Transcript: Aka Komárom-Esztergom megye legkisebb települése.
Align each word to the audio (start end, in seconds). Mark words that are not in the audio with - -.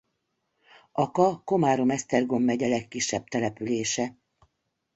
Aka 0.91 1.41
Komárom-Esztergom 1.43 2.41
megye 2.43 2.67
legkisebb 2.67 3.23
települése. 3.27 4.15